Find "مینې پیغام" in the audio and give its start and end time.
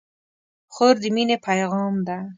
1.15-1.95